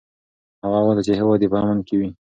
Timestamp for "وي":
1.99-2.09